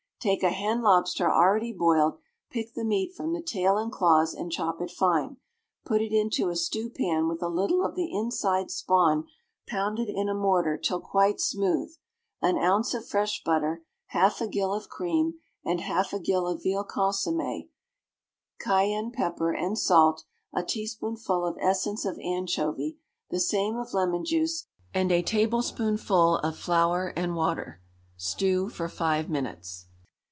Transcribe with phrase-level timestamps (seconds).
[0.23, 2.19] Take a hen lobster already boiled;
[2.51, 5.37] pick the meat from the tail and claws, and chop it fine;
[5.83, 9.25] put it into a stewpan with a little of the inside spawn
[9.65, 11.91] pounded in a mortar till quite smooth,
[12.39, 16.61] an ounce of fresh butter, half a gill of cream, and half a gill of
[16.61, 17.69] veal consommé,
[18.59, 22.95] cayenne pepper, and salt, a teaspoonful of essence of anchovy,
[23.31, 27.81] the same of lemon juice, and a tablespoonful of flour and water:
[28.17, 29.87] stew for five minutes.